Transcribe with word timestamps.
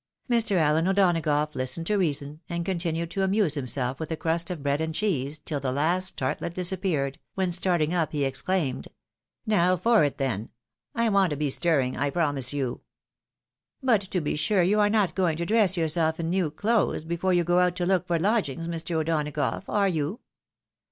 Mr. 0.27 0.55
Allen 0.57 0.87
O'Donagough 0.87 1.53
listened 1.53 1.85
to 1.85 1.95
reason, 1.95 2.39
and 2.49 2.65
continued 2.65 3.11
to 3.11 3.21
amuse 3.21 3.53
himself 3.53 3.99
with 3.99 4.09
a 4.11 4.17
crust 4.17 4.49
of 4.49 4.63
bread 4.63 4.81
and 4.81 4.95
cheese, 4.95 5.37
till 5.37 5.59
the 5.59 5.71
last 5.71 6.17
tartlet 6.17 6.55
disappeared, 6.55 7.19
when 7.35 7.51
starting 7.51 7.93
up 7.93 8.11
he 8.11 8.23
exclaimed," 8.25 8.87
Now 9.45 9.77
for 9.77 10.03
it, 10.03 10.17
then— 10.17 10.49
I 10.95 11.09
want 11.09 11.29
to 11.29 11.35
be 11.35 11.51
stirring, 11.51 11.93
1 11.93 12.11
promise 12.13 12.51
you!"" 12.51 12.81
But 13.83 14.01
to 14.09 14.21
be 14.21 14.35
sure 14.35 14.63
you 14.63 14.79
are 14.79 14.89
not 14.89 15.13
going 15.13 15.37
to 15.37 15.45
dress 15.45 15.77
yourself 15.77 16.19
in 16.19 16.31
new 16.31 16.49
clothes 16.49 17.03
before 17.03 17.33
you 17.33 17.43
go 17.43 17.59
out 17.59 17.75
to 17.75 17.85
look 17.85 18.07
for 18.07 18.17
lodgings, 18.17 18.67
Mr. 18.67 18.95
O'Dona 18.95 19.29
gough, 19.29 19.65
are 19.69 19.87
you? 19.87 20.19